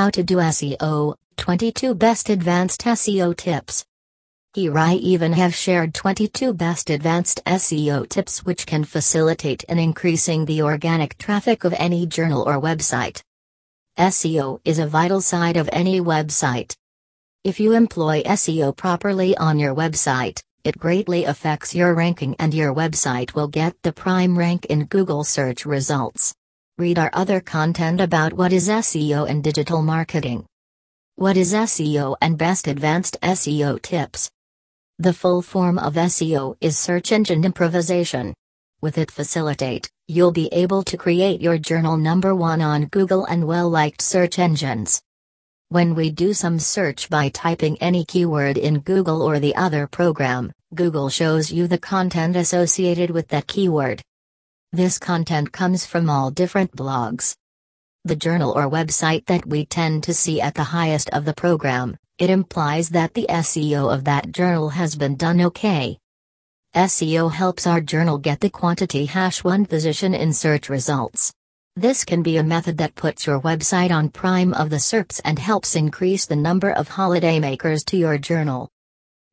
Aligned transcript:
How 0.00 0.08
to 0.08 0.22
do 0.22 0.36
SEO 0.36 1.14
22 1.36 1.94
Best 1.94 2.30
Advanced 2.30 2.80
SEO 2.80 3.36
Tips. 3.36 3.84
Here 4.54 4.78
I 4.78 4.94
even 4.94 5.34
have 5.34 5.54
shared 5.54 5.92
22 5.92 6.54
best 6.54 6.88
advanced 6.88 7.42
SEO 7.44 8.08
tips 8.08 8.42
which 8.42 8.64
can 8.64 8.84
facilitate 8.84 9.62
in 9.64 9.78
increasing 9.78 10.46
the 10.46 10.62
organic 10.62 11.18
traffic 11.18 11.64
of 11.64 11.74
any 11.74 12.06
journal 12.06 12.48
or 12.48 12.58
website. 12.58 13.22
SEO 13.98 14.60
is 14.64 14.78
a 14.78 14.86
vital 14.86 15.20
side 15.20 15.58
of 15.58 15.68
any 15.70 16.00
website. 16.00 16.74
If 17.44 17.60
you 17.60 17.74
employ 17.74 18.22
SEO 18.22 18.74
properly 18.74 19.36
on 19.36 19.58
your 19.58 19.74
website, 19.74 20.40
it 20.64 20.78
greatly 20.78 21.24
affects 21.24 21.74
your 21.74 21.94
ranking 21.94 22.34
and 22.38 22.54
your 22.54 22.74
website 22.74 23.34
will 23.34 23.48
get 23.48 23.76
the 23.82 23.92
prime 23.92 24.38
rank 24.38 24.64
in 24.64 24.86
Google 24.86 25.24
search 25.24 25.66
results. 25.66 26.34
Read 26.80 26.98
our 26.98 27.10
other 27.12 27.42
content 27.42 28.00
about 28.00 28.32
what 28.32 28.54
is 28.54 28.66
SEO 28.66 29.28
and 29.28 29.44
digital 29.44 29.82
marketing. 29.82 30.46
What 31.16 31.36
is 31.36 31.52
SEO 31.52 32.16
and 32.22 32.38
best 32.38 32.66
advanced 32.66 33.18
SEO 33.20 33.82
tips? 33.82 34.30
The 34.98 35.12
full 35.12 35.42
form 35.42 35.78
of 35.78 35.92
SEO 35.92 36.56
is 36.58 36.78
search 36.78 37.12
engine 37.12 37.44
improvisation. 37.44 38.32
With 38.80 38.96
it 38.96 39.10
facilitate, 39.10 39.90
you'll 40.08 40.32
be 40.32 40.48
able 40.52 40.82
to 40.84 40.96
create 40.96 41.42
your 41.42 41.58
journal 41.58 41.98
number 41.98 42.34
one 42.34 42.62
on 42.62 42.86
Google 42.86 43.26
and 43.26 43.46
well 43.46 43.68
liked 43.68 44.00
search 44.00 44.38
engines. 44.38 45.02
When 45.68 45.94
we 45.94 46.10
do 46.10 46.32
some 46.32 46.58
search 46.58 47.10
by 47.10 47.28
typing 47.28 47.76
any 47.82 48.06
keyword 48.06 48.56
in 48.56 48.78
Google 48.78 49.20
or 49.20 49.38
the 49.38 49.54
other 49.54 49.86
program, 49.86 50.50
Google 50.74 51.10
shows 51.10 51.52
you 51.52 51.66
the 51.66 51.76
content 51.76 52.36
associated 52.36 53.10
with 53.10 53.28
that 53.28 53.46
keyword. 53.48 54.00
This 54.72 55.00
content 55.00 55.50
comes 55.50 55.84
from 55.84 56.08
all 56.08 56.30
different 56.30 56.70
blogs. 56.76 57.34
The 58.04 58.14
journal 58.14 58.52
or 58.52 58.70
website 58.70 59.26
that 59.26 59.44
we 59.44 59.66
tend 59.66 60.04
to 60.04 60.14
see 60.14 60.40
at 60.40 60.54
the 60.54 60.62
highest 60.62 61.10
of 61.10 61.24
the 61.24 61.34
program, 61.34 61.96
it 62.18 62.30
implies 62.30 62.88
that 62.90 63.14
the 63.14 63.26
SEO 63.28 63.92
of 63.92 64.04
that 64.04 64.30
journal 64.30 64.68
has 64.68 64.94
been 64.94 65.16
done 65.16 65.40
okay. 65.40 65.98
SEO 66.76 67.32
helps 67.32 67.66
our 67.66 67.80
journal 67.80 68.16
get 68.16 68.38
the 68.38 68.48
quantity 68.48 69.06
hash 69.06 69.42
1 69.42 69.66
position 69.66 70.14
in 70.14 70.32
search 70.32 70.68
results. 70.68 71.32
This 71.74 72.04
can 72.04 72.22
be 72.22 72.36
a 72.36 72.44
method 72.44 72.78
that 72.78 72.94
puts 72.94 73.26
your 73.26 73.40
website 73.40 73.90
on 73.90 74.08
prime 74.08 74.54
of 74.54 74.70
the 74.70 74.76
SERPs 74.76 75.20
and 75.24 75.40
helps 75.40 75.74
increase 75.74 76.26
the 76.26 76.36
number 76.36 76.70
of 76.70 76.90
holidaymakers 76.90 77.84
to 77.86 77.96
your 77.96 78.18
journal. 78.18 78.68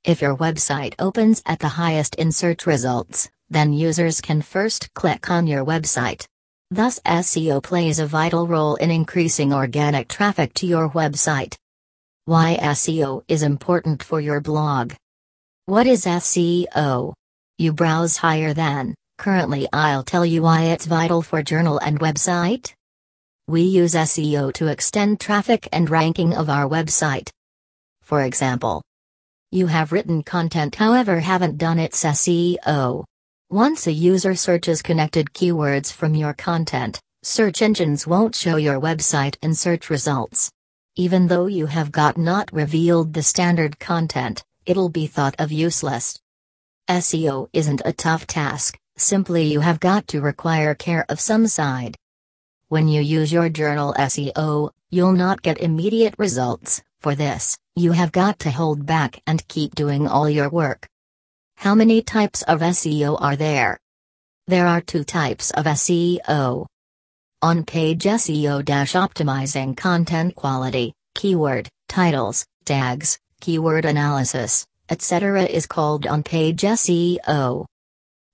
If 0.03 0.19
your 0.19 0.35
website 0.35 0.95
opens 0.97 1.43
at 1.45 1.59
the 1.59 1.67
highest 1.67 2.15
in 2.15 2.31
search 2.31 2.65
results, 2.65 3.29
then 3.49 3.73
users 3.73 4.21
can 4.21 4.41
first 4.41 4.93
click 4.93 5.29
on 5.29 5.47
your 5.47 5.65
website. 5.65 6.25
Thus, 6.69 6.99
SEO 7.05 7.63
plays 7.63 7.99
a 7.99 8.05
vital 8.05 8.47
role 8.47 8.75
in 8.75 8.91
increasing 8.91 9.53
organic 9.53 10.09
traffic 10.09 10.53
to 10.55 10.67
your 10.67 10.89
website. 10.89 11.55
Why 12.25 12.57
SEO 12.61 13.23
is 13.27 13.41
important 13.43 14.03
for 14.03 14.19
your 14.19 14.41
blog. 14.41 14.93
What 15.65 15.87
is 15.87 16.05
SEO? 16.05 17.13
You 17.57 17.73
browse 17.73 18.17
higher 18.17 18.53
than, 18.53 18.95
currently, 19.17 19.67
I'll 19.71 20.03
tell 20.03 20.25
you 20.25 20.41
why 20.41 20.63
it's 20.63 20.85
vital 20.85 21.21
for 21.21 21.41
journal 21.41 21.77
and 21.79 21.99
website. 21.99 22.73
We 23.47 23.61
use 23.61 23.93
SEO 23.93 24.51
to 24.55 24.67
extend 24.67 25.21
traffic 25.21 25.69
and 25.71 25.89
ranking 25.89 26.33
of 26.35 26.49
our 26.49 26.67
website. 26.67 27.29
For 28.01 28.23
example, 28.23 28.81
you 29.51 29.67
have 29.67 29.93
written 29.93 30.21
content 30.21 30.75
however 30.75 31.21
haven't 31.21 31.57
done 31.57 31.79
its 31.79 32.03
SEO. 32.03 33.05
Once 33.49 33.87
a 33.87 33.91
user 33.93 34.35
searches 34.35 34.81
connected 34.81 35.27
keywords 35.27 35.89
from 35.89 36.13
your 36.13 36.33
content, 36.33 36.99
search 37.23 37.61
engines 37.61 38.05
won't 38.05 38.35
show 38.35 38.57
your 38.57 38.77
website 38.77 39.37
in 39.41 39.55
search 39.55 39.89
results. 39.89 40.51
Even 40.97 41.27
though 41.27 41.45
you 41.45 41.65
have 41.65 41.89
got 41.89 42.17
not 42.17 42.51
revealed 42.51 43.13
the 43.13 43.23
standard 43.23 43.79
content, 43.79 44.43
it'll 44.65 44.89
be 44.89 45.07
thought 45.07 45.33
of 45.39 45.49
useless. 45.49 46.19
SEO 46.89 47.47
isn't 47.53 47.81
a 47.85 47.93
tough 47.93 48.27
task, 48.27 48.77
simply 48.97 49.45
you 49.45 49.61
have 49.61 49.79
got 49.79 50.05
to 50.09 50.19
require 50.19 50.75
care 50.75 51.05
of 51.07 51.17
some 51.17 51.47
side. 51.47 51.95
When 52.67 52.89
you 52.89 53.01
use 53.01 53.31
your 53.31 53.47
journal 53.47 53.95
SEO, 53.97 54.71
you'll 54.89 55.13
not 55.13 55.41
get 55.41 55.59
immediate 55.59 56.15
results, 56.17 56.83
for 56.99 57.15
this, 57.15 57.57
you 57.77 57.93
have 57.93 58.11
got 58.11 58.39
to 58.39 58.51
hold 58.51 58.85
back 58.85 59.21
and 59.25 59.47
keep 59.47 59.73
doing 59.73 60.05
all 60.05 60.29
your 60.29 60.49
work. 60.49 60.89
How 61.57 61.73
many 61.73 62.03
types 62.03 62.43
of 62.43 62.59
SEO 62.59 63.17
are 63.19 63.35
there? 63.35 63.79
There 64.45 64.67
are 64.67 64.79
two 64.79 65.03
types 65.03 65.49
of 65.51 65.65
SEO. 65.65 66.67
On 67.41 67.65
page 67.65 68.03
SEO 68.03 68.63
optimizing 68.93 69.75
content 69.75 70.35
quality, 70.35 70.93
keyword, 71.15 71.67
titles, 71.89 72.45
tags, 72.63 73.17
keyword 73.41 73.85
analysis, 73.85 74.67
etc. 74.89 75.45
is 75.45 75.65
called 75.65 76.05
on 76.05 76.21
page 76.21 76.61
SEO. 76.61 77.65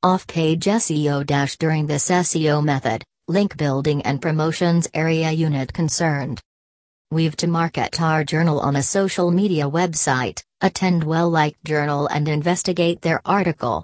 Off 0.04 0.28
page 0.28 0.66
SEO 0.66 1.26
during 1.58 1.88
this 1.88 2.10
SEO 2.10 2.62
method, 2.62 3.06
link 3.30 3.56
building 3.56 4.02
and 4.02 4.22
promotions 4.22 4.90
area 4.94 5.32
unit 5.32 5.72
concerned. 5.72 6.42
We've 7.10 7.38
to 7.38 7.48
market 7.48 8.02
our 8.02 8.26
journal 8.26 8.60
on 8.60 8.76
a 8.76 8.84
social 8.84 9.32
media 9.32 9.64
website, 9.70 10.44
attend 10.64 11.04
well 11.04 11.30
liked 11.30 11.64
journal 11.64 12.08
and 12.08 12.28
investigate 12.28 13.02
their 13.02 13.22
article. 13.26 13.84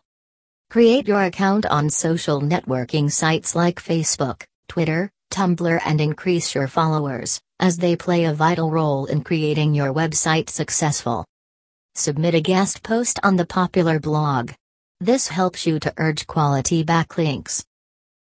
Create 0.71 1.07
your 1.07 1.23
account 1.23 1.65
on 1.67 1.89
social 1.89 2.41
networking 2.41 3.11
sites 3.11 3.53
like 3.53 3.79
Facebook, 3.79 4.43
Twitter, 4.67 5.11
Tumblr, 5.31 5.79
and 5.85 6.01
increase 6.01 6.55
your 6.55 6.67
followers, 6.67 7.39
as 7.59 7.77
they 7.77 7.95
play 7.95 8.23
a 8.23 8.33
vital 8.33 8.71
role 8.71 9.05
in 9.05 9.23
creating 9.23 9.75
your 9.75 9.93
website 9.93 10.49
successful. 10.49 11.25
Submit 11.95 12.33
a 12.33 12.41
guest 12.41 12.81
post 12.81 13.19
on 13.21 13.35
the 13.35 13.45
popular 13.45 13.99
blog. 13.99 14.53
This 14.99 15.27
helps 15.27 15.67
you 15.67 15.79
to 15.79 15.93
urge 15.97 16.25
quality 16.25 16.83
backlinks. 16.83 17.63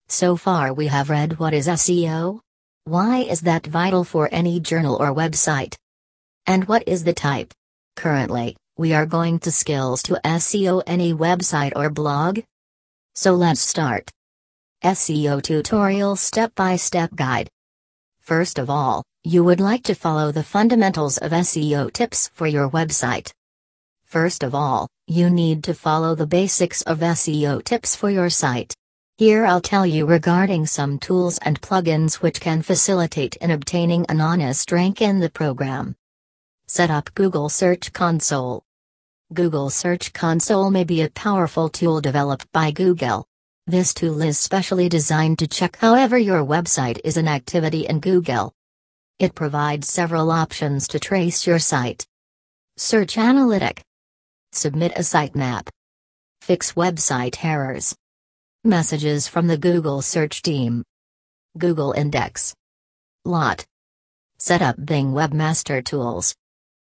So 0.07 0.37
far, 0.37 0.73
we 0.73 0.87
have 0.87 1.09
read 1.09 1.39
what 1.39 1.53
is 1.53 1.67
SEO, 1.67 2.39
why 2.85 3.19
is 3.19 3.41
that 3.41 3.65
vital 3.65 4.03
for 4.03 4.27
any 4.31 4.59
journal 4.59 4.97
or 4.99 5.15
website? 5.15 5.75
And 6.45 6.67
what 6.67 6.85
is 6.85 7.05
the 7.05 7.13
type? 7.13 7.53
Currently, 7.95 8.55
we 8.77 8.93
are 8.93 9.05
going 9.05 9.39
to 9.39 9.51
skills 9.51 10.03
to 10.03 10.19
SEO 10.25 10.83
any 10.87 11.13
website 11.13 11.73
or 11.75 11.89
blog. 11.89 12.39
So 13.15 13.33
let's 13.33 13.61
start. 13.61 14.09
SEO 14.83 15.41
tutorial 15.41 16.15
step 16.15 16.53
by 16.55 16.75
step 16.75 17.15
guide. 17.15 17.49
First 18.19 18.57
of 18.57 18.69
all, 18.69 19.03
you 19.23 19.43
would 19.43 19.59
like 19.59 19.83
to 19.83 19.95
follow 19.95 20.31
the 20.31 20.43
fundamentals 20.43 21.17
of 21.17 21.31
SEO 21.31 21.93
tips 21.93 22.29
for 22.33 22.47
your 22.47 22.69
website. 22.69 23.31
First 24.03 24.43
of 24.43 24.53
all, 24.53 24.87
you 25.07 25.29
need 25.29 25.63
to 25.65 25.73
follow 25.73 26.15
the 26.15 26.27
basics 26.27 26.81
of 26.83 26.99
SEO 26.99 27.63
tips 27.63 27.95
for 27.95 28.09
your 28.09 28.29
site. 28.29 28.73
Here 29.17 29.45
I'll 29.45 29.61
tell 29.61 29.85
you 29.85 30.05
regarding 30.05 30.65
some 30.65 30.99
tools 30.99 31.37
and 31.43 31.61
plugins 31.61 32.15
which 32.15 32.41
can 32.41 32.61
facilitate 32.61 33.35
in 33.37 33.51
obtaining 33.51 34.05
an 34.07 34.19
honest 34.19 34.71
rank 34.71 35.01
in 35.01 35.19
the 35.19 35.29
program. 35.29 35.95
Set 36.75 36.89
up 36.89 37.13
Google 37.13 37.49
Search 37.49 37.93
Console. 37.93 38.63
Google 39.31 39.69
Search 39.69 40.11
Console 40.11 40.71
may 40.71 40.83
be 40.83 41.03
a 41.03 41.09
powerful 41.11 41.69
tool 41.69 42.01
developed 42.01 42.51
by 42.51 42.71
Google. 42.71 43.27
This 43.67 43.93
tool 43.93 44.23
is 44.23 44.39
specially 44.39 44.89
designed 44.89 45.37
to 45.37 45.47
check 45.47 45.77
however 45.77 46.17
your 46.17 46.43
website 46.43 46.99
is 47.03 47.15
an 47.15 47.27
activity 47.27 47.85
in 47.85 47.99
Google. 47.99 48.55
It 49.19 49.35
provides 49.35 49.87
several 49.87 50.31
options 50.31 50.87
to 50.87 50.99
trace 50.99 51.45
your 51.45 51.59
site. 51.59 52.07
Search 52.77 53.19
Analytic. 53.19 53.83
Submit 54.51 54.93
a 54.95 55.01
sitemap. 55.01 55.69
Fix 56.41 56.73
website 56.73 57.45
errors. 57.45 57.95
Messages 58.63 59.27
from 59.27 59.45
the 59.45 59.59
Google 59.59 60.01
search 60.01 60.41
team. 60.41 60.83
Google 61.55 61.91
Index. 61.91 62.55
Lot. 63.25 63.63
Set 64.39 64.63
up 64.63 64.83
Bing 64.83 65.11
Webmaster 65.11 65.85
Tools. 65.85 66.33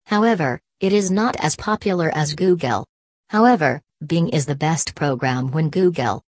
However, 0.06 0.61
it 0.79 0.93
is 0.93 1.11
not 1.11 1.37
as 1.41 1.56
popular 1.56 2.11
as 2.14 2.35
Google. 2.35 2.87
However, 3.29 3.82
Bing 4.06 4.29
is 4.29 4.47
the 4.47 4.55
best 4.55 4.94
program 4.94 5.50
when 5.50 5.69
Google. 5.69 6.23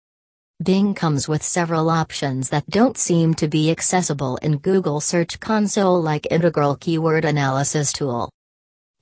Bing 0.62 0.94
comes 0.94 1.28
with 1.28 1.42
several 1.42 1.90
options 1.90 2.48
that 2.48 2.66
don't 2.70 2.96
seem 2.96 3.34
to 3.34 3.48
be 3.48 3.70
accessible 3.70 4.36
in 4.38 4.56
Google 4.56 5.02
Search 5.02 5.38
Console 5.40 6.00
like 6.00 6.26
Integral 6.30 6.76
Keyword 6.76 7.26
Analysis 7.26 7.92
Tool. 7.92 8.30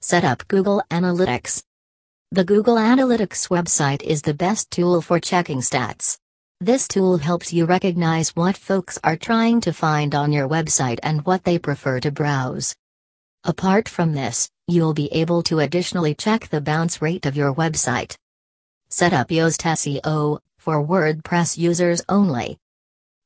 Set 0.00 0.25
up 0.25 0.49
Google 0.49 0.82
Analytics. 0.91 1.62
The 2.32 2.43
Google 2.43 2.75
Analytics 2.75 3.49
website 3.49 4.03
is 4.03 4.23
the 4.23 4.35
best 4.35 4.73
tool 4.73 5.00
for 5.00 5.21
checking 5.21 5.61
stats. 5.61 6.19
This 6.61 6.88
tool 6.88 7.19
helps 7.19 7.53
you 7.53 7.65
recognize 7.65 8.35
what 8.35 8.56
folks 8.56 8.99
are 9.05 9.17
trying 9.17 9.61
to 9.61 9.73
find 9.73 10.17
on 10.17 10.32
your 10.32 10.49
website 10.49 10.99
and 11.05 11.25
what 11.25 11.44
they 11.44 11.61
prefer 11.61 12.00
to 12.00 12.11
browse. 12.11 12.75
Apart 13.46 13.91
from 13.91 14.14
this, 14.14 14.49
you'll 14.67 14.94
be 14.94 15.12
able 15.12 15.43
to 15.43 15.61
additionally 15.61 16.14
check 16.14 16.49
the 16.49 16.62
bounce 16.62 17.02
rate 17.02 17.26
of 17.26 17.37
your 17.37 17.55
website. 17.55 18.17
Set 18.88 19.12
up 19.12 19.29
Yoast 19.29 19.61
SEO 19.61 20.38
for 20.56 20.82
WordPress 20.82 21.58
users 21.58 22.00
only. 22.08 22.56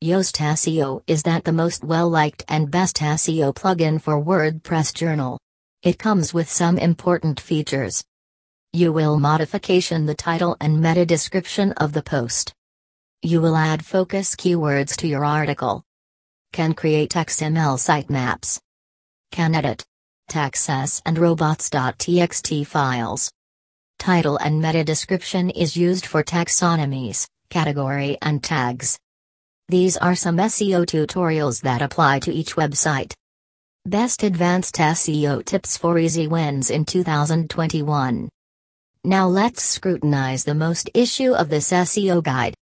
Yoast 0.02 0.38
SEO 0.38 1.02
is 1.06 1.22
that 1.22 1.44
the 1.44 1.52
most 1.52 1.84
well-liked 1.84 2.44
and 2.48 2.68
best 2.68 2.96
SEO 2.96 3.54
plugin 3.54 4.02
for 4.02 4.20
WordPress 4.20 4.92
journal. 4.92 5.38
It 5.84 6.00
comes 6.00 6.34
with 6.34 6.50
some 6.50 6.78
important 6.78 7.38
features. 7.38 8.02
You 8.72 8.92
will 8.92 9.20
modification 9.20 10.06
the 10.06 10.16
title 10.16 10.56
and 10.60 10.80
meta 10.80 11.06
description 11.06 11.70
of 11.74 11.92
the 11.92 12.02
post. 12.02 12.52
You 13.22 13.40
will 13.40 13.54
add 13.56 13.84
focus 13.84 14.34
keywords 14.34 14.96
to 14.96 15.06
your 15.06 15.24
article. 15.24 15.84
Can 16.52 16.74
create 16.74 17.10
XML 17.10 17.78
sitemaps. 17.78 18.58
Can 19.30 19.54
edit 19.54 19.84
taxes 20.28 21.02
and 21.04 21.18
robots.txt 21.18 22.66
files. 22.66 23.30
Title 23.98 24.36
and 24.36 24.62
meta 24.62 24.84
description 24.84 25.50
is 25.50 25.76
used 25.76 26.06
for 26.06 26.22
taxonomies, 26.22 27.26
category 27.50 28.16
and 28.22 28.44
tags. 28.44 28.98
These 29.68 29.96
are 29.96 30.14
some 30.14 30.36
SEO 30.36 30.86
tutorials 30.86 31.60
that 31.62 31.82
apply 31.82 32.20
to 32.20 32.32
each 32.32 32.54
website. 32.54 33.12
Best 33.84 34.22
Advanced 34.22 34.76
SEO 34.76 35.44
Tips 35.44 35.76
for 35.76 35.98
Easy 35.98 36.26
Wins 36.26 36.70
in 36.70 36.84
2021. 36.84 38.28
Now 39.04 39.26
let's 39.28 39.62
scrutinize 39.62 40.44
the 40.44 40.54
most 40.54 40.88
issue 40.94 41.32
of 41.34 41.48
this 41.48 41.70
SEO 41.70 42.22
guide. 42.22 42.54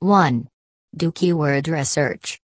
1. 0.00 0.48
Do 0.96 1.12
keyword 1.12 1.68
research. 1.68 2.40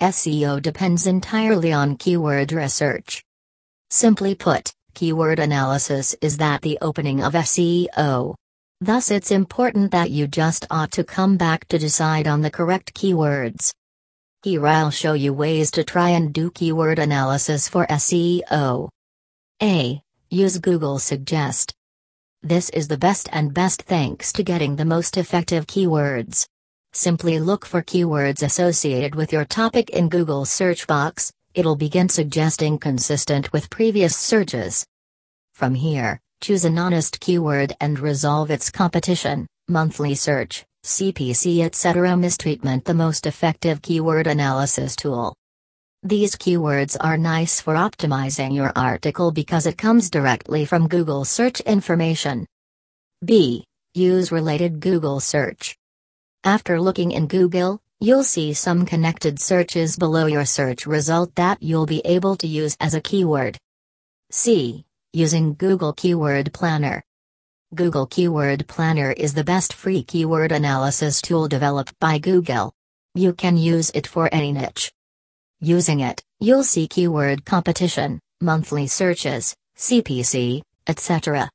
SEO 0.00 0.62
depends 0.62 1.06
entirely 1.06 1.72
on 1.72 1.96
keyword 1.96 2.52
research. 2.52 3.23
Simply 3.94 4.34
put, 4.34 4.72
keyword 4.94 5.38
analysis 5.38 6.16
is 6.20 6.38
that 6.38 6.62
the 6.62 6.78
opening 6.82 7.22
of 7.22 7.34
SEO. 7.34 8.34
Thus 8.80 9.12
it's 9.12 9.30
important 9.30 9.92
that 9.92 10.10
you 10.10 10.26
just 10.26 10.66
ought 10.68 10.90
to 10.90 11.04
come 11.04 11.36
back 11.36 11.68
to 11.68 11.78
decide 11.78 12.26
on 12.26 12.40
the 12.40 12.50
correct 12.50 12.92
keywords. 12.94 13.70
Here 14.42 14.66
I'll 14.66 14.90
show 14.90 15.12
you 15.12 15.32
ways 15.32 15.70
to 15.70 15.84
try 15.84 16.08
and 16.08 16.34
do 16.34 16.50
keyword 16.50 16.98
analysis 16.98 17.68
for 17.68 17.86
SEO. 17.86 18.88
A. 19.62 20.02
Use 20.28 20.58
Google 20.58 20.98
Suggest. 20.98 21.72
This 22.42 22.70
is 22.70 22.88
the 22.88 22.98
best 22.98 23.28
and 23.30 23.54
best 23.54 23.82
thanks 23.82 24.32
to 24.32 24.42
getting 24.42 24.74
the 24.74 24.84
most 24.84 25.16
effective 25.16 25.68
keywords. 25.68 26.48
Simply 26.92 27.38
look 27.38 27.64
for 27.64 27.80
keywords 27.80 28.42
associated 28.42 29.14
with 29.14 29.32
your 29.32 29.44
topic 29.44 29.90
in 29.90 30.08
Google 30.08 30.44
search 30.46 30.88
box, 30.88 31.32
it'll 31.54 31.76
begin 31.76 32.08
suggesting 32.08 32.78
consistent 32.78 33.52
with 33.52 33.70
previous 33.70 34.16
searches. 34.16 34.84
From 35.54 35.74
here, 35.74 36.20
Choose 36.44 36.66
an 36.66 36.78
honest 36.78 37.20
keyword 37.20 37.72
and 37.80 37.98
resolve 37.98 38.50
its 38.50 38.70
competition, 38.70 39.46
monthly 39.66 40.14
search, 40.14 40.62
CPC 40.84 41.64
etc. 41.64 42.18
Mistreatment 42.18 42.84
The 42.84 42.92
most 42.92 43.24
effective 43.24 43.80
keyword 43.80 44.26
analysis 44.26 44.94
tool. 44.94 45.34
These 46.02 46.36
keywords 46.36 46.98
are 47.00 47.16
nice 47.16 47.62
for 47.62 47.76
optimizing 47.76 48.54
your 48.54 48.72
article 48.76 49.30
because 49.30 49.64
it 49.64 49.78
comes 49.78 50.10
directly 50.10 50.66
from 50.66 50.86
Google 50.86 51.24
search 51.24 51.60
information. 51.60 52.46
B. 53.24 53.64
Use 53.94 54.30
related 54.30 54.80
Google 54.80 55.20
search. 55.20 55.74
After 56.44 56.78
looking 56.78 57.12
in 57.12 57.26
Google, 57.26 57.80
you'll 58.00 58.24
see 58.24 58.52
some 58.52 58.84
connected 58.86 59.40
searches 59.40 59.96
below 59.96 60.26
your 60.26 60.44
search 60.44 60.86
result 60.86 61.34
that 61.36 61.62
you'll 61.62 61.86
be 61.86 62.00
able 62.04 62.36
to 62.36 62.46
use 62.46 62.76
as 62.80 62.94
a 62.94 63.00
keyword. 63.00 63.58
C 64.30 64.84
using 65.14 65.54
Google 65.54 65.92
Keyword 65.92 66.52
Planner. 66.52 67.00
Google 67.72 68.04
Keyword 68.04 68.66
Planner 68.66 69.12
is 69.12 69.32
the 69.32 69.44
best 69.44 69.72
free 69.72 70.02
keyword 70.02 70.50
analysis 70.50 71.22
tool 71.22 71.46
developed 71.46 71.96
by 72.00 72.18
Google. 72.18 72.72
You 73.14 73.32
can 73.32 73.56
use 73.56 73.92
it 73.94 74.08
for 74.08 74.28
any 74.32 74.50
niche. 74.50 74.90
Using 75.60 76.00
it, 76.00 76.20
you'll 76.40 76.64
see 76.64 76.88
keyword 76.88 77.44
competition, 77.44 78.18
monthly 78.40 78.88
searches, 78.88 79.54
CPC, 79.78 80.62
etc. 80.88 81.48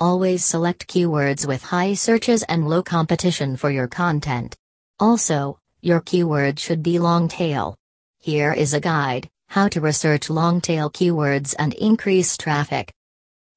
Always 0.00 0.44
select 0.44 0.88
keywords 0.88 1.46
with 1.46 1.62
high 1.62 1.94
searches 1.94 2.42
and 2.42 2.68
low 2.68 2.82
competition 2.82 3.56
for 3.56 3.70
your 3.70 3.86
content. 3.86 4.56
Also, 5.00 5.58
your 5.80 6.00
keyword 6.00 6.60
should 6.60 6.82
be 6.82 6.98
long 6.98 7.26
tail. 7.26 7.74
Here 8.18 8.52
is 8.52 8.74
a 8.74 8.80
guide 8.80 9.28
how 9.50 9.66
to 9.66 9.80
research 9.80 10.30
long-tail 10.30 10.90
keywords 10.90 11.56
and 11.58 11.74
increase 11.74 12.36
traffic. 12.36 12.92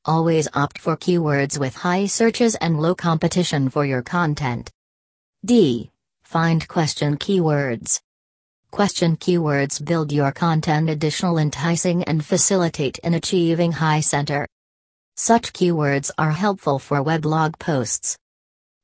Always 0.06 0.48
opt 0.56 0.80
for 0.80 0.98
keywords 0.98 1.60
with 1.60 1.76
high 1.76 2.08
searches 2.08 2.56
and 2.56 2.82
low 2.82 2.96
competition 2.96 3.70
for 3.70 3.86
your 3.86 4.02
content. 4.02 4.72
D. 5.46 5.92
Find 6.24 6.68
question 6.68 7.18
keywords. 7.18 8.02
Question 8.72 9.18
keywords 9.18 9.86
build 9.86 10.12
your 10.12 10.32
content 10.32 10.90
additional 10.90 11.38
enticing 11.38 12.04
and 12.06 12.26
facilitate 12.26 12.98
in 13.04 13.14
achieving 13.14 13.74
high 13.74 14.00
center. 14.00 14.48
Such 15.16 15.54
keywords 15.54 16.10
are 16.18 16.32
helpful 16.32 16.80
for 16.80 17.04
weblog 17.04 17.60
posts. 17.60 18.18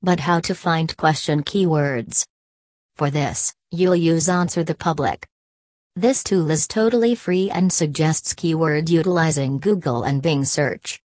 But 0.04 0.20
how 0.20 0.42
to 0.42 0.54
find 0.54 0.96
question 0.96 1.42
keywords? 1.42 2.24
For 3.00 3.10
this, 3.10 3.54
you'll 3.72 3.96
use 3.96 4.28
Answer 4.28 4.62
the 4.62 4.76
Public. 4.76 5.26
This 5.96 6.22
tool 6.22 6.52
is 6.52 6.68
totally 6.68 7.16
free 7.16 7.50
and 7.50 7.72
suggests 7.72 8.34
keyword 8.34 8.90
utilizing 8.90 9.60
Google 9.60 10.04
and 10.04 10.22
Bing 10.22 10.44
search. 10.44 11.02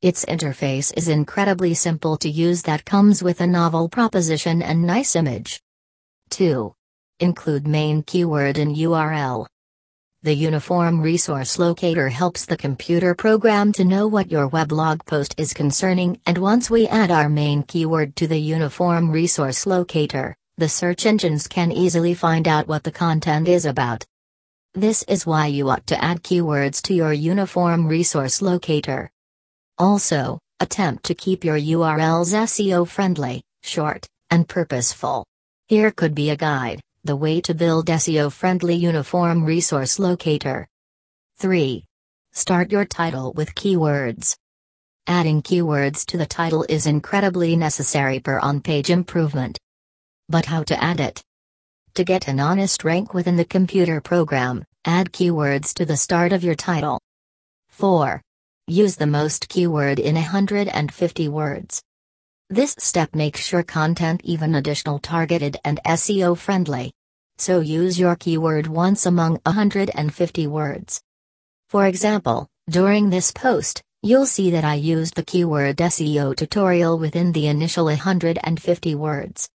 Its 0.00 0.24
interface 0.26 0.96
is 0.96 1.08
incredibly 1.08 1.74
simple 1.74 2.16
to 2.18 2.30
use 2.30 2.62
that 2.62 2.84
comes 2.84 3.20
with 3.20 3.40
a 3.40 3.48
novel 3.48 3.88
proposition 3.88 4.62
and 4.62 4.86
nice 4.86 5.16
image. 5.16 5.60
2. 6.30 6.72
Include 7.18 7.66
main 7.66 8.04
keyword 8.04 8.56
in 8.56 8.72
URL. 8.72 9.48
The 10.22 10.34
Uniform 10.34 11.00
Resource 11.00 11.58
Locator 11.58 12.10
helps 12.10 12.46
the 12.46 12.56
computer 12.56 13.12
program 13.12 13.72
to 13.72 13.84
know 13.84 14.06
what 14.06 14.30
your 14.30 14.48
weblog 14.48 15.04
post 15.04 15.34
is 15.36 15.52
concerning 15.52 16.20
and 16.26 16.38
once 16.38 16.70
we 16.70 16.86
add 16.86 17.10
our 17.10 17.28
main 17.28 17.64
keyword 17.64 18.14
to 18.14 18.28
the 18.28 18.38
Uniform 18.38 19.10
Resource 19.10 19.66
Locator, 19.66 20.36
the 20.56 20.68
search 20.68 21.06
engines 21.06 21.48
can 21.48 21.72
easily 21.72 22.14
find 22.14 22.46
out 22.46 22.68
what 22.68 22.84
the 22.84 22.92
content 22.92 23.48
is 23.48 23.66
about. 23.66 24.04
This 24.74 25.02
is 25.04 25.26
why 25.26 25.46
you 25.46 25.68
ought 25.68 25.86
to 25.88 26.04
add 26.04 26.22
keywords 26.22 26.80
to 26.82 26.94
your 26.94 27.12
uniform 27.12 27.86
resource 27.86 28.40
locator. 28.40 29.10
Also, 29.78 30.38
attempt 30.60 31.04
to 31.04 31.14
keep 31.14 31.44
your 31.44 31.58
URLs 31.58 32.32
SEO 32.32 32.86
friendly, 32.86 33.42
short, 33.62 34.06
and 34.30 34.48
purposeful. 34.48 35.24
Here 35.66 35.90
could 35.90 36.14
be 36.14 36.30
a 36.30 36.36
guide 36.36 36.80
the 37.04 37.14
way 37.14 37.38
to 37.38 37.52
build 37.52 37.86
SEO 37.86 38.32
friendly 38.32 38.74
uniform 38.74 39.44
resource 39.44 39.98
locator. 39.98 40.66
3. 41.36 41.84
Start 42.32 42.72
your 42.72 42.86
title 42.86 43.34
with 43.34 43.54
keywords. 43.54 44.34
Adding 45.06 45.42
keywords 45.42 46.06
to 46.06 46.16
the 46.16 46.24
title 46.24 46.64
is 46.66 46.86
incredibly 46.86 47.56
necessary 47.56 48.20
for 48.20 48.40
on 48.40 48.62
page 48.62 48.88
improvement. 48.88 49.58
But 50.28 50.46
how 50.46 50.62
to 50.64 50.82
add 50.82 51.00
it? 51.00 51.22
To 51.94 52.04
get 52.04 52.28
an 52.28 52.40
honest 52.40 52.82
rank 52.82 53.12
within 53.14 53.36
the 53.36 53.44
computer 53.44 54.00
program, 54.00 54.64
add 54.84 55.12
keywords 55.12 55.74
to 55.74 55.84
the 55.84 55.96
start 55.96 56.32
of 56.32 56.42
your 56.42 56.54
title. 56.54 56.98
4. 57.68 58.22
Use 58.66 58.96
the 58.96 59.06
most 59.06 59.48
keyword 59.48 59.98
in 59.98 60.14
150 60.14 61.28
words. 61.28 61.82
This 62.48 62.74
step 62.78 63.14
makes 63.14 63.52
your 63.52 63.62
content 63.62 64.22
even 64.24 64.54
additional 64.54 64.98
targeted 64.98 65.58
and 65.64 65.80
SEO 65.84 66.36
friendly. 66.36 66.92
So 67.36 67.60
use 67.60 67.98
your 67.98 68.16
keyword 68.16 68.66
once 68.66 69.06
among 69.06 69.40
150 69.44 70.46
words. 70.46 71.02
For 71.68 71.86
example, 71.86 72.48
during 72.70 73.10
this 73.10 73.30
post, 73.32 73.82
you'll 74.02 74.26
see 74.26 74.50
that 74.52 74.64
I 74.64 74.74
used 74.74 75.16
the 75.16 75.22
keyword 75.22 75.76
SEO 75.76 76.34
tutorial 76.36 76.98
within 76.98 77.32
the 77.32 77.48
initial 77.48 77.86
150 77.86 78.94
words. 78.94 79.48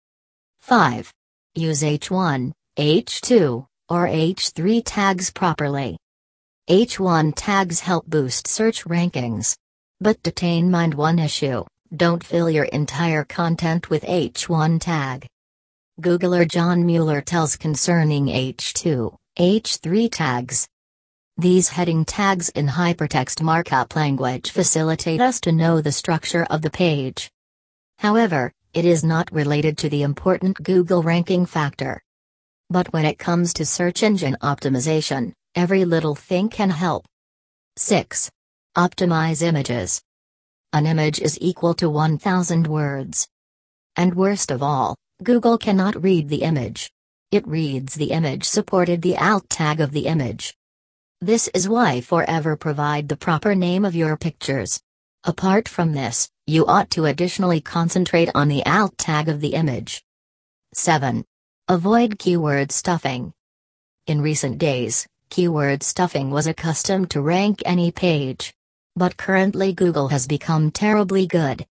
5. 0.66 1.12
Use 1.54 1.82
H1, 1.82 2.50
H2, 2.76 3.66
or 3.88 4.08
H3 4.08 4.82
tags 4.84 5.30
properly. 5.30 5.96
H1 6.68 7.34
tags 7.36 7.78
help 7.78 8.04
boost 8.08 8.48
search 8.48 8.84
rankings. 8.84 9.56
But 10.00 10.20
detain 10.24 10.68
mind 10.68 10.94
one 10.94 11.20
issue 11.20 11.64
don't 11.96 12.24
fill 12.24 12.50
your 12.50 12.64
entire 12.64 13.22
content 13.22 13.90
with 13.90 14.02
H1 14.02 14.80
tag. 14.80 15.28
Googler 16.00 16.50
John 16.50 16.84
Mueller 16.84 17.20
tells 17.20 17.54
concerning 17.54 18.26
H2, 18.26 19.14
H3 19.38 20.10
tags. 20.10 20.66
These 21.36 21.68
heading 21.68 22.04
tags 22.04 22.48
in 22.48 22.66
hypertext 22.66 23.40
markup 23.40 23.94
language 23.94 24.50
facilitate 24.50 25.20
us 25.20 25.40
to 25.42 25.52
know 25.52 25.80
the 25.80 25.92
structure 25.92 26.44
of 26.50 26.62
the 26.62 26.70
page. 26.70 27.30
However, 28.00 28.52
it 28.76 28.84
is 28.84 29.02
not 29.02 29.32
related 29.32 29.78
to 29.78 29.88
the 29.88 30.02
important 30.02 30.62
Google 30.62 31.02
ranking 31.02 31.46
factor. 31.46 32.02
But 32.68 32.92
when 32.92 33.06
it 33.06 33.18
comes 33.18 33.54
to 33.54 33.64
search 33.64 34.02
engine 34.02 34.36
optimization, 34.42 35.32
every 35.54 35.86
little 35.86 36.14
thing 36.14 36.50
can 36.50 36.68
help. 36.68 37.06
6. 37.78 38.30
Optimize 38.76 39.40
images. 39.40 40.02
An 40.74 40.84
image 40.84 41.20
is 41.20 41.38
equal 41.40 41.72
to 41.72 41.88
1000 41.88 42.66
words. 42.66 43.26
And 43.96 44.14
worst 44.14 44.50
of 44.50 44.62
all, 44.62 44.94
Google 45.22 45.56
cannot 45.56 46.02
read 46.02 46.28
the 46.28 46.42
image. 46.42 46.92
It 47.30 47.48
reads 47.48 47.94
the 47.94 48.10
image 48.10 48.44
supported 48.44 49.00
the 49.00 49.16
alt 49.16 49.48
tag 49.48 49.80
of 49.80 49.92
the 49.92 50.04
image. 50.04 50.54
This 51.22 51.48
is 51.54 51.66
why 51.66 52.02
forever 52.02 52.56
provide 52.56 53.08
the 53.08 53.16
proper 53.16 53.54
name 53.54 53.86
of 53.86 53.96
your 53.96 54.18
pictures. 54.18 54.78
Apart 55.28 55.68
from 55.68 55.90
this, 55.90 56.30
you 56.46 56.66
ought 56.66 56.88
to 56.90 57.06
additionally 57.06 57.60
concentrate 57.60 58.30
on 58.32 58.46
the 58.46 58.64
alt 58.64 58.96
tag 58.96 59.28
of 59.28 59.40
the 59.40 59.54
image. 59.54 60.04
7. 60.72 61.24
Avoid 61.66 62.20
keyword 62.20 62.70
stuffing. 62.70 63.32
In 64.06 64.22
recent 64.22 64.58
days, 64.58 65.04
keyword 65.28 65.82
stuffing 65.82 66.30
was 66.30 66.46
accustomed 66.46 67.10
to 67.10 67.22
rank 67.22 67.60
any 67.64 67.90
page. 67.90 68.54
But 68.94 69.16
currently 69.16 69.72
Google 69.72 70.06
has 70.08 70.28
become 70.28 70.70
terribly 70.70 71.26
good. 71.26 71.66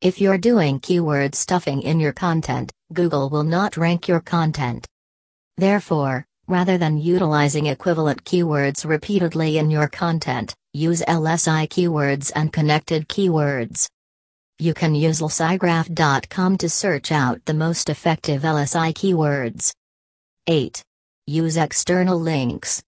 If 0.00 0.20
you're 0.20 0.38
doing 0.38 0.78
keyword 0.78 1.34
stuffing 1.34 1.82
in 1.82 1.98
your 1.98 2.12
content, 2.12 2.70
Google 2.92 3.28
will 3.28 3.42
not 3.42 3.76
rank 3.76 4.06
your 4.06 4.20
content. 4.20 4.86
Therefore, 5.56 6.26
rather 6.46 6.78
than 6.78 6.98
utilizing 6.98 7.66
equivalent 7.66 8.22
keywords 8.22 8.88
repeatedly 8.88 9.58
in 9.58 9.68
your 9.68 9.88
content, 9.88 10.54
use 10.74 11.00
LSI 11.08 11.66
keywords 11.68 12.30
and 12.34 12.52
connected 12.52 13.08
keywords. 13.08 13.88
You 14.58 14.74
can 14.74 14.94
use 14.94 15.20
lsigraph.com 15.20 16.58
to 16.58 16.68
search 16.68 17.10
out 17.10 17.42
the 17.46 17.54
most 17.54 17.88
effective 17.88 18.42
LSI 18.42 18.92
keywords. 18.92 19.72
8. 20.46 20.82
Use 21.26 21.56
external 21.56 22.20
links. 22.20 22.82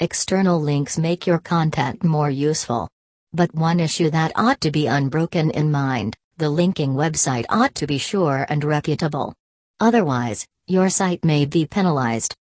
External 0.00 0.58
links 0.58 0.96
make 0.96 1.26
your 1.26 1.40
content 1.40 2.02
more 2.02 2.30
useful. 2.30 2.88
But 3.34 3.54
one 3.54 3.80
issue 3.80 4.08
that 4.10 4.32
ought 4.36 4.62
to 4.62 4.70
be 4.70 4.86
unbroken 4.86 5.50
in 5.50 5.70
mind 5.70 6.16
the 6.38 6.48
linking 6.48 6.94
website 6.94 7.44
ought 7.48 7.74
to 7.74 7.86
be 7.86 7.98
sure 7.98 8.46
and 8.48 8.62
reputable. 8.62 9.34
Otherwise, 9.80 10.46
your 10.68 10.88
site 10.88 11.24
may 11.24 11.44
be 11.44 11.66
penalized. 11.66 12.36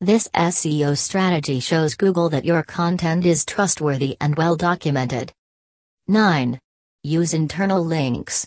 This 0.00 0.28
SEO 0.34 0.96
strategy 0.96 1.58
shows 1.58 1.94
Google 1.94 2.28
that 2.28 2.44
your 2.44 2.62
content 2.62 3.24
is 3.24 3.46
trustworthy 3.46 4.16
and 4.20 4.36
well 4.36 4.54
documented. 4.54 5.32
9. 6.08 6.60
Use 7.02 7.32
internal 7.32 7.82
links. 7.82 8.46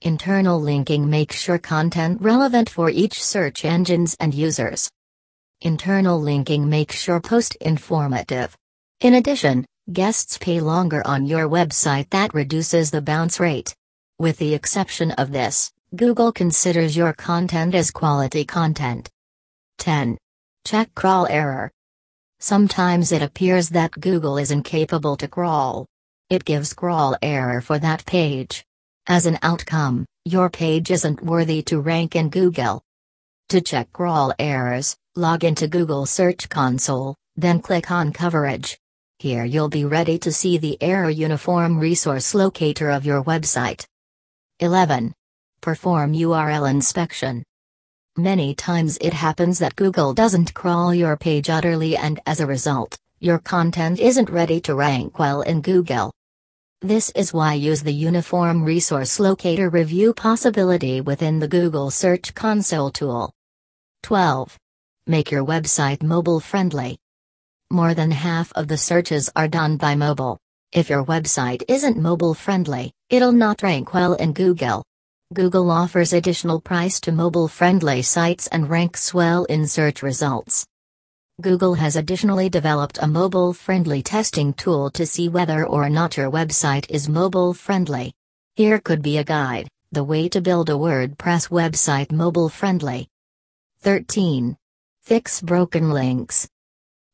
Internal 0.00 0.58
linking 0.58 1.10
makes 1.10 1.46
your 1.46 1.58
content 1.58 2.22
relevant 2.22 2.70
for 2.70 2.88
each 2.88 3.22
search 3.22 3.64
engines 3.64 4.16
and 4.20 4.32
users. 4.32 4.90
Internal 5.60 6.18
linking 6.18 6.68
makes 6.68 7.06
your 7.06 7.20
post 7.20 7.56
informative. 7.56 8.56
In 9.00 9.14
addition, 9.14 9.66
Guests 9.92 10.38
pay 10.38 10.60
longer 10.60 11.04
on 11.04 11.26
your 11.26 11.48
website 11.48 12.08
that 12.10 12.32
reduces 12.32 12.92
the 12.92 13.02
bounce 13.02 13.40
rate. 13.40 13.74
With 14.20 14.38
the 14.38 14.54
exception 14.54 15.10
of 15.12 15.32
this, 15.32 15.72
Google 15.96 16.30
considers 16.30 16.96
your 16.96 17.12
content 17.12 17.74
as 17.74 17.90
quality 17.90 18.44
content. 18.44 19.10
10. 19.78 20.16
Check 20.64 20.94
crawl 20.94 21.26
error. 21.28 21.70
Sometimes 22.38 23.12
it 23.12 23.22
appears 23.22 23.70
that 23.70 23.92
Google 23.92 24.38
is 24.38 24.50
incapable 24.50 25.16
to 25.16 25.26
crawl. 25.28 25.86
It 26.28 26.44
gives 26.44 26.74
crawl 26.74 27.16
error 27.22 27.60
for 27.60 27.78
that 27.78 28.04
page. 28.06 28.64
As 29.06 29.26
an 29.26 29.38
outcome, 29.42 30.06
your 30.24 30.50
page 30.50 30.90
isn't 30.90 31.24
worthy 31.24 31.62
to 31.62 31.80
rank 31.80 32.14
in 32.14 32.28
Google. 32.28 32.82
To 33.48 33.60
check 33.60 33.92
crawl 33.92 34.32
errors, 34.38 34.96
log 35.16 35.44
into 35.44 35.66
Google 35.66 36.06
Search 36.06 36.48
Console, 36.48 37.16
then 37.36 37.60
click 37.60 37.90
on 37.90 38.12
Coverage. 38.12 38.78
Here 39.18 39.44
you'll 39.44 39.68
be 39.68 39.84
ready 39.84 40.18
to 40.20 40.32
see 40.32 40.56
the 40.56 40.80
Error 40.80 41.10
Uniform 41.10 41.78
Resource 41.78 42.34
Locator 42.34 42.90
of 42.90 43.04
your 43.04 43.24
website. 43.24 43.84
11. 44.60 45.12
Perform 45.60 46.12
URL 46.12 46.70
inspection. 46.70 47.42
Many 48.20 48.54
times 48.54 48.98
it 49.00 49.14
happens 49.14 49.58
that 49.60 49.76
Google 49.76 50.12
doesn't 50.12 50.52
crawl 50.52 50.92
your 50.92 51.16
page 51.16 51.48
utterly 51.48 51.96
and 51.96 52.20
as 52.26 52.38
a 52.38 52.46
result, 52.46 52.98
your 53.18 53.38
content 53.38 53.98
isn't 53.98 54.28
ready 54.28 54.60
to 54.60 54.74
rank 54.74 55.18
well 55.18 55.40
in 55.40 55.62
Google. 55.62 56.12
This 56.82 57.10
is 57.16 57.32
why 57.32 57.54
use 57.54 57.82
the 57.82 57.94
Uniform 57.94 58.62
Resource 58.62 59.18
Locator 59.20 59.70
review 59.70 60.12
possibility 60.12 61.00
within 61.00 61.38
the 61.38 61.48
Google 61.48 61.90
Search 61.90 62.34
Console 62.34 62.90
tool. 62.90 63.32
12. 64.02 64.58
Make 65.06 65.30
your 65.30 65.46
website 65.46 66.02
mobile 66.02 66.40
friendly. 66.40 66.98
More 67.70 67.94
than 67.94 68.10
half 68.10 68.52
of 68.52 68.68
the 68.68 68.76
searches 68.76 69.30
are 69.34 69.48
done 69.48 69.78
by 69.78 69.94
mobile. 69.94 70.38
If 70.72 70.90
your 70.90 71.06
website 71.06 71.62
isn't 71.68 71.96
mobile 71.96 72.34
friendly, 72.34 72.92
it'll 73.08 73.32
not 73.32 73.62
rank 73.62 73.94
well 73.94 74.12
in 74.12 74.34
Google. 74.34 74.84
Google 75.32 75.70
offers 75.70 76.12
additional 76.12 76.60
price 76.60 76.98
to 76.98 77.12
mobile 77.12 77.46
friendly 77.46 78.02
sites 78.02 78.48
and 78.48 78.68
ranks 78.68 79.14
well 79.14 79.44
in 79.44 79.64
search 79.64 80.02
results. 80.02 80.66
Google 81.40 81.74
has 81.74 81.94
additionally 81.94 82.48
developed 82.48 82.98
a 83.00 83.06
mobile 83.06 83.52
friendly 83.52 84.02
testing 84.02 84.52
tool 84.52 84.90
to 84.90 85.06
see 85.06 85.28
whether 85.28 85.64
or 85.64 85.88
not 85.88 86.16
your 86.16 86.32
website 86.32 86.90
is 86.90 87.08
mobile 87.08 87.54
friendly. 87.54 88.12
Here 88.56 88.80
could 88.80 89.02
be 89.02 89.18
a 89.18 89.24
guide 89.24 89.68
the 89.92 90.02
way 90.02 90.28
to 90.28 90.40
build 90.40 90.68
a 90.68 90.72
WordPress 90.72 91.48
website 91.48 92.10
mobile 92.10 92.48
friendly. 92.48 93.06
13. 93.82 94.56
Fix 95.02 95.40
broken 95.40 95.90
links. 95.90 96.48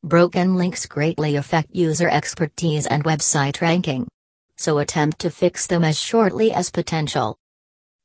Broken 0.03 0.57
links 0.57 0.87
greatly 0.87 1.37
affect 1.37 1.75
user 1.75 2.09
expertise 2.09 2.87
and 2.87 3.05
website 3.05 3.61
ranking. 3.61 4.09
So 4.57 4.79
attempt 4.79 5.19
to 5.21 5.31
fix 5.31 5.67
them 5.67 5.85
as 5.85 5.99
shortly 5.99 6.51
as 6.53 6.71
potential. 6.71 7.37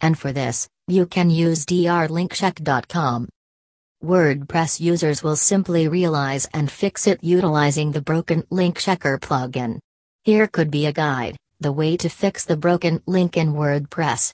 And 0.02 0.18
for 0.20 0.34
this, 0.34 0.68
you 0.88 1.06
can 1.06 1.30
use 1.30 1.66
drlinkcheck.com. 1.66 3.30
WordPress 4.04 4.80
users 4.80 5.24
will 5.24 5.36
simply 5.36 5.88
realize 5.88 6.50
and 6.54 6.70
fix 6.70 7.08
it 7.08 7.24
utilizing 7.24 7.92
the 7.92 8.02
Broken 8.02 8.44
Link 8.50 8.80
Checker 8.80 9.18
plugin. 9.20 9.80
Here 10.24 10.48
could 10.48 10.70
be 10.70 10.88
a 10.88 10.92
guide 10.92 11.38
the 11.62 11.72
way 11.72 11.96
to 11.96 12.10
fix 12.10 12.44
the 12.44 12.58
broken 12.58 13.02
link 13.06 13.38
in 13.38 13.54
WordPress. 13.54 14.34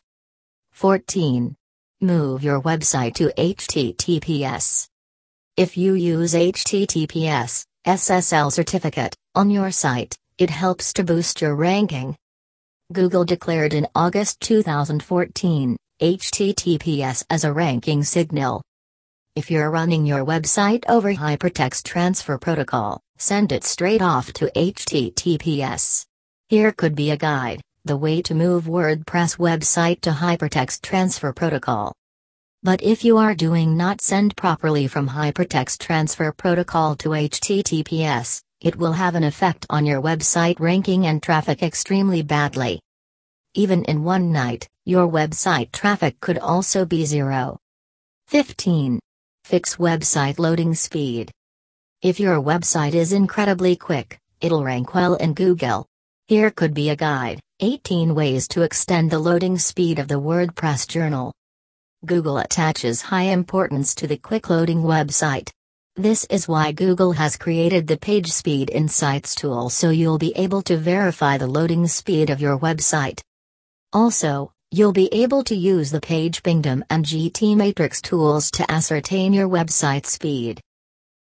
14. 0.72 1.58
Move 2.00 2.42
your 2.42 2.62
website 2.62 3.16
to 3.16 3.34
HTTPS. 3.38 4.88
If 5.58 5.76
you 5.76 5.94
use 5.94 6.34
HTTPS 6.34 7.66
SSL 7.86 8.52
certificate 8.52 9.14
on 9.36 9.50
your 9.50 9.72
site, 9.72 10.16
it 10.38 10.50
helps 10.50 10.94
to 10.94 11.04
boost 11.04 11.42
your 11.42 11.54
ranking. 11.56 12.16
Google 12.94 13.26
declared 13.26 13.74
in 13.74 13.86
August 13.96 14.40
2014 14.40 15.76
HTTPS 16.02 17.26
as 17.30 17.44
a 17.44 17.52
ranking 17.52 18.02
signal. 18.02 18.62
If 19.36 19.52
you're 19.52 19.70
running 19.70 20.06
your 20.06 20.24
website 20.24 20.86
over 20.88 21.14
Hypertext 21.14 21.84
Transfer 21.84 22.38
Protocol, 22.38 23.02
send 23.18 23.52
it 23.52 23.66
straight 23.66 24.02
off 24.02 24.32
to 24.34 24.50
HTTPS. 24.56 26.06
Here 26.48 26.72
could 26.72 26.96
be 26.96 27.12
a 27.12 27.18
guide 27.18 27.62
the 27.84 27.98
way 27.98 28.22
to 28.22 28.34
move 28.34 28.66
WordPress 28.66 29.38
website 29.38 30.00
to 30.02 30.12
Hypertext 30.12 30.82
Transfer 30.82 31.34
Protocol. 31.34 31.94
But 32.64 32.82
if 32.82 33.04
you 33.04 33.18
are 33.18 33.36
doing 33.36 33.76
not 33.76 34.00
send 34.00 34.36
properly 34.38 34.88
from 34.88 35.10
Hypertext 35.10 35.80
Transfer 35.80 36.32
Protocol 36.32 36.96
to 36.98 37.10
HTTPS, 37.10 38.42
it 38.62 38.76
will 38.76 38.94
have 38.94 39.16
an 39.16 39.24
effect 39.24 39.66
on 39.70 39.86
your 39.86 40.02
website 40.02 40.60
ranking 40.60 41.06
and 41.06 41.22
traffic 41.22 41.62
extremely 41.62 42.22
badly. 42.22 42.82
Even 43.54 43.84
in 43.86 44.04
one 44.04 44.32
night, 44.32 44.68
your 44.86 45.08
website 45.08 45.72
traffic 45.72 46.20
could 46.20 46.38
also 46.40 46.86
be 46.86 47.06
zero. 47.06 47.58
15. 48.28 49.00
Fix 49.44 49.76
website 49.78 50.40
loading 50.40 50.74
speed. 50.74 51.32
If 52.02 52.20
your 52.20 52.42
website 52.42 52.94
is 52.94 53.14
incredibly 53.14 53.76
quick, 53.76 54.20
it'll 54.42 54.64
rank 54.64 54.94
well 54.94 55.16
in 55.16 55.34
Google. 55.34 55.86
Here 56.28 56.52
could 56.52 56.74
be 56.74 56.90
a 56.90 56.96
guide 56.96 57.40
18 57.60 58.14
ways 58.14 58.48
to 58.50 58.62
extend 58.62 59.10
the 59.10 59.18
loading 59.18 59.58
speed 59.58 59.98
of 59.98 60.08
the 60.08 60.22
WordPress 60.22 60.88
journal. 60.88 61.34
Google 62.06 62.38
attaches 62.38 63.02
high 63.02 63.32
importance 63.34 63.96
to 63.96 64.06
the 64.08 64.18
quick 64.18 64.50
loading 64.50 64.84
website. 64.84 65.50
This 66.00 66.28
is 66.30 66.48
why 66.48 66.74
Google 66.74 67.14
has 67.14 67.38
created 67.38 67.88
the 67.88 67.98
Page 67.98 68.32
Speed 68.32 68.70
Insights 68.70 69.34
tool 69.34 69.72
so 69.72 69.90
you'll 69.90 70.20
be 70.20 70.32
able 70.36 70.62
to 70.62 70.78
verify 70.78 71.40
the 71.40 71.48
loading 71.48 71.88
speed 71.88 72.30
of 72.30 72.40
your 72.40 72.60
website. 72.60 73.20
Also, 73.92 74.52
you'll 74.70 74.94
be 74.94 75.10
able 75.12 75.44
to 75.46 75.56
use 75.56 75.90
the 75.90 76.00
Page 76.00 76.44
Pingdom 76.44 76.86
and 76.92 77.04
GTmetrix 77.04 78.00
tools 78.00 78.52
to 78.52 78.72
ascertain 78.72 79.34
your 79.34 79.50
website 79.50 80.06
speed. 80.06 80.62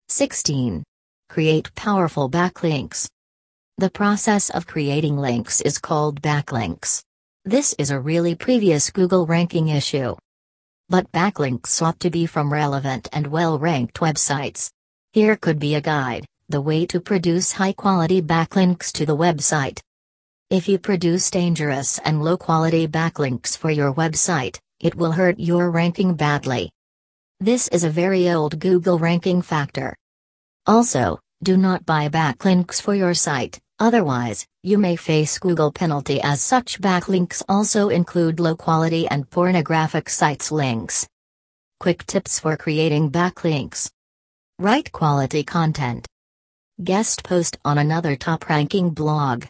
16. 0.08 0.82
Create 1.28 1.72
powerful 1.76 2.28
backlinks. 2.28 3.06
The 3.78 3.90
process 3.90 4.50
of 4.50 4.66
creating 4.66 5.16
links 5.16 5.60
is 5.60 5.78
called 5.78 6.20
backlinks. 6.20 7.00
This 7.44 7.76
is 7.78 7.92
a 7.92 8.00
really 8.00 8.34
previous 8.34 8.90
Google 8.90 9.24
ranking 9.24 9.68
issue. 9.68 10.16
But 10.88 11.10
backlinks 11.12 11.80
ought 11.80 11.98
to 12.00 12.10
be 12.10 12.26
from 12.26 12.52
relevant 12.52 13.08
and 13.12 13.26
well 13.26 13.58
ranked 13.58 14.00
websites. 14.00 14.70
Here 15.12 15.36
could 15.36 15.58
be 15.58 15.74
a 15.74 15.80
guide 15.80 16.26
the 16.50 16.60
way 16.60 16.84
to 16.84 17.00
produce 17.00 17.52
high 17.52 17.72
quality 17.72 18.20
backlinks 18.20 18.92
to 18.92 19.06
the 19.06 19.16
website. 19.16 19.80
If 20.50 20.68
you 20.68 20.78
produce 20.78 21.30
dangerous 21.30 21.98
and 22.04 22.22
low 22.22 22.36
quality 22.36 22.86
backlinks 22.86 23.56
for 23.56 23.70
your 23.70 23.94
website, 23.94 24.58
it 24.78 24.94
will 24.94 25.12
hurt 25.12 25.40
your 25.40 25.70
ranking 25.70 26.14
badly. 26.14 26.70
This 27.40 27.68
is 27.68 27.82
a 27.84 27.90
very 27.90 28.30
old 28.30 28.58
Google 28.60 28.98
ranking 28.98 29.40
factor. 29.40 29.96
Also, 30.66 31.18
do 31.42 31.56
not 31.56 31.86
buy 31.86 32.08
backlinks 32.08 32.80
for 32.80 32.94
your 32.94 33.14
site, 33.14 33.58
otherwise, 33.84 34.46
you 34.62 34.78
may 34.78 34.96
face 34.96 35.38
Google 35.38 35.70
penalty 35.70 36.18
as 36.22 36.40
such 36.40 36.80
backlinks 36.80 37.42
also 37.50 37.90
include 37.90 38.40
low 38.40 38.56
quality 38.56 39.06
and 39.06 39.28
pornographic 39.28 40.08
sites 40.08 40.50
links. 40.50 41.06
Quick 41.80 42.06
tips 42.06 42.40
for 42.40 42.56
creating 42.56 43.10
backlinks. 43.10 43.90
Write 44.58 44.90
quality 44.90 45.44
content. 45.44 46.06
Guest 46.82 47.24
post 47.24 47.58
on 47.62 47.76
another 47.76 48.16
top 48.16 48.48
ranking 48.48 48.88
blog. 48.88 49.44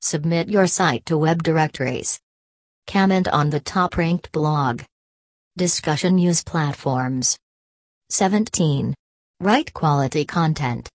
Submit 0.00 0.48
your 0.48 0.68
site 0.68 1.04
to 1.06 1.18
web 1.18 1.42
directories. 1.42 2.20
Comment 2.86 3.26
on 3.26 3.50
the 3.50 3.58
top 3.58 3.96
ranked 3.96 4.30
blog. 4.30 4.82
Discussion 5.56 6.18
use 6.18 6.44
platforms. 6.44 7.36
17. 8.10 8.94
Write 9.40 9.72
quality 9.74 10.24
content. 10.24 10.88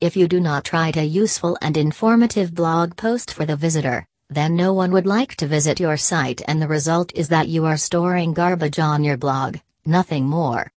If 0.00 0.16
you 0.16 0.28
do 0.28 0.38
not 0.38 0.72
write 0.72 0.96
a 0.96 1.04
useful 1.04 1.58
and 1.60 1.76
informative 1.76 2.54
blog 2.54 2.96
post 2.96 3.32
for 3.34 3.44
the 3.44 3.56
visitor, 3.56 4.06
then 4.30 4.54
no 4.54 4.72
one 4.72 4.92
would 4.92 5.06
like 5.06 5.34
to 5.36 5.48
visit 5.48 5.80
your 5.80 5.96
site, 5.96 6.40
and 6.46 6.62
the 6.62 6.68
result 6.68 7.12
is 7.16 7.26
that 7.30 7.48
you 7.48 7.64
are 7.64 7.76
storing 7.76 8.32
garbage 8.32 8.78
on 8.78 9.02
your 9.02 9.16
blog, 9.16 9.56
nothing 9.84 10.24
more. 10.24 10.70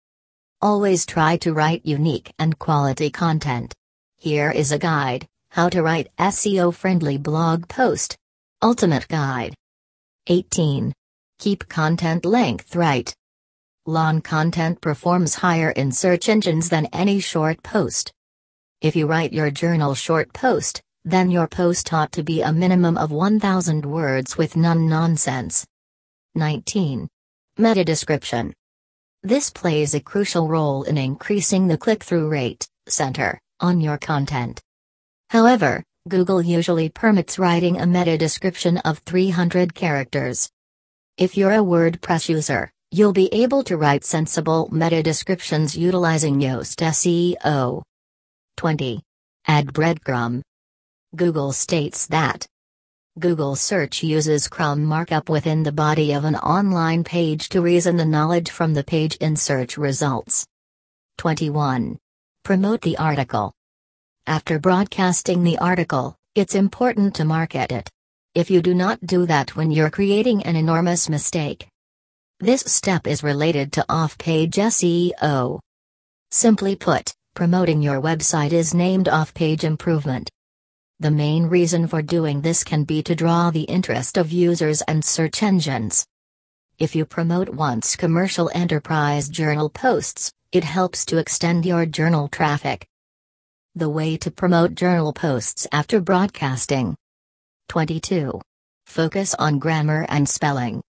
Always 0.62 1.04
try 1.04 1.36
to 1.38 1.52
write 1.52 1.84
unique 1.84 2.32
and 2.38 2.58
quality 2.58 3.10
content. 3.10 3.74
Here 4.16 4.50
is 4.50 4.72
a 4.72 4.78
guide 4.78 5.28
How 5.50 5.68
to 5.68 5.82
write 5.82 6.08
SEO 6.16 6.72
friendly 6.72 7.18
blog 7.18 7.68
post. 7.68 8.16
Ultimate 8.62 9.06
Guide. 9.08 9.54
18. 10.28 10.94
Keep 11.38 11.68
content 11.68 12.24
length 12.24 12.74
right. 12.74 13.14
Long 13.84 14.22
content 14.22 14.80
performs 14.80 15.34
higher 15.34 15.72
in 15.72 15.92
search 15.92 16.30
engines 16.30 16.70
than 16.70 16.86
any 16.86 17.20
short 17.20 17.62
post. 17.62 18.12
If 18.80 18.96
you 18.96 19.06
write 19.06 19.34
your 19.34 19.50
journal 19.50 19.94
short 19.94 20.32
post, 20.32 20.80
then 21.04 21.30
your 21.30 21.46
post 21.46 21.92
ought 21.92 22.12
to 22.12 22.22
be 22.22 22.40
a 22.40 22.50
minimum 22.50 22.96
of 22.96 23.10
1000 23.12 23.84
words 23.84 24.38
with 24.38 24.56
none 24.56 24.88
nonsense. 24.88 25.66
19. 26.34 27.06
Meta 27.58 27.84
description. 27.84 28.54
This 29.22 29.50
plays 29.50 29.92
a 29.92 30.00
crucial 30.00 30.49
role 30.49 30.84
in 30.84 30.96
increasing 30.96 31.68
the 31.68 31.76
click 31.76 32.02
through 32.02 32.30
rate, 32.30 32.66
center, 32.88 33.38
on 33.60 33.82
your 33.82 33.99
content. 33.99 34.62
However, 35.28 35.84
Google 36.08 36.40
usually 36.40 36.88
permits 36.88 37.38
writing 37.38 37.78
a 37.78 37.87
meta 37.87 38.16
description 38.16 38.78
of 38.78 39.00
300 39.00 39.75
characters. 39.75 40.49
If 41.18 41.37
you're 41.37 41.52
a 41.52 41.58
WordPress 41.58 42.30
user, 42.30 42.70
you'll 42.90 43.12
be 43.12 43.28
able 43.34 43.62
to 43.64 43.76
write 43.76 44.04
sensible 44.04 44.70
meta 44.72 45.02
descriptions 45.02 45.76
utilizing 45.76 46.40
Yoast 46.40 46.76
SEO. 46.80 47.82
20. 48.57 49.02
Add 49.47 49.66
breadcrumb. 49.69 50.42
Google 51.16 51.52
states 51.52 52.07
that 52.07 52.47
Google 53.19 53.57
search 53.57 54.02
uses 54.02 54.49
crumb 54.49 54.85
markup 54.85 55.28
within 55.28 55.62
the 55.62 55.73
body 55.73 56.12
of 56.12 56.25
an 56.25 56.37
online 56.37 57.02
page 57.02 57.49
to 57.50 57.61
reason 57.61 57.97
the 57.97 58.04
knowledge 58.04 58.50
from 58.50 58.73
the 58.73 58.85
page 58.85 59.16
in 59.16 59.35
search 59.37 59.76
results. 59.76 60.47
21. 61.19 61.99
Promote 62.45 62.80
the 62.83 62.97
article. 62.97 63.52
After 64.26 64.59
broadcasting 64.59 65.42
the 65.42 65.59
article, 65.59 66.16
it's 66.35 66.54
important 66.54 67.16
to 67.16 67.25
market 67.25 67.73
it. 67.73 67.90
If 68.35 68.50
you 68.50 68.62
do 68.62 68.75
not 68.75 69.04
do 69.04 69.26
that 69.26 69.57
when 69.57 69.73
you're 69.73 69.90
creating 69.90 70.45
an 70.45 70.54
enormous 70.54 71.09
mistake. 71.09 71.66
This 72.38 72.62
step 72.62 73.07
is 73.07 73.25
related 73.25 73.73
to 73.73 73.85
off 73.88 74.16
page 74.16 74.54
SEO. 74.54 75.59
Simply 76.30 76.76
put, 76.76 77.12
promoting 77.40 77.80
your 77.80 78.02
website 78.02 78.52
is 78.52 78.75
named 78.75 79.09
off 79.09 79.32
page 79.32 79.64
improvement. 79.64 80.28
The 80.99 81.11
main 81.11 81.47
reason 81.47 81.88
for 81.88 82.02
doing 82.02 82.42
this 82.42 82.62
can 82.62 82.85
be 82.85 83.02
to 83.04 83.14
draw 83.14 83.50
the 83.50 83.62
interest 83.62 84.18
of 84.18 84.30
users 84.30 84.82
and 84.82 85.03
search 85.03 85.42
engines. 85.42 86.05
If 86.79 86.94
you 86.94 87.07
promote 87.07 87.48
once 87.48 87.96
commercial 87.96 88.50
enterprise 88.55 89.31
journal 89.31 89.70
posts, 89.70 90.31
it 90.53 90.64
helps 90.64 91.07
to 91.07 91.16
extend 91.16 91.64
your 91.64 91.87
journal 91.87 92.29
traffic. 92.29 92.87
The 93.74 93.88
way 93.88 94.18
to 94.18 94.31
promote 94.31 94.74
journal 94.74 95.14
posts 95.14 95.66
after 95.72 95.98
broadcasting. 95.98 96.94
22. 97.70 98.38
Focus 98.85 99.35
on 99.38 99.59
grammar 99.59 100.05
and 100.11 100.29
spelling. 100.29 100.83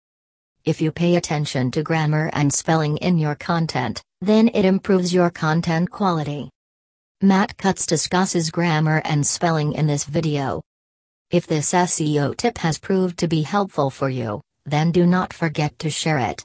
If 0.65 0.81
you 0.81 0.91
pay 0.91 1.15
attention 1.15 1.71
to 1.71 1.83
grammar 1.83 2.29
and 2.33 2.53
spelling 2.53 2.97
in 2.97 3.17
your 3.17 3.35
content, 3.35 4.03
then 4.19 4.49
it 4.53 4.65
improves 4.65 5.13
your 5.13 5.29
content 5.29 5.89
quality. 5.89 6.49
Matt 7.21 7.57
Cutts 7.57 7.85
discusses 7.85 8.51
grammar 8.51 9.01
and 9.05 9.25
spelling 9.25 9.73
in 9.73 9.87
this 9.87 10.03
video. 10.03 10.61
If 11.31 11.47
this 11.47 11.71
SEO 11.71 12.35
tip 12.35 12.57
has 12.57 12.77
proved 12.77 13.17
to 13.19 13.27
be 13.27 13.43
helpful 13.43 13.89
for 13.89 14.09
you, 14.09 14.41
then 14.65 14.91
do 14.91 15.05
not 15.05 15.31
forget 15.33 15.79
to 15.79 15.89
share 15.89 16.19
it. 16.19 16.43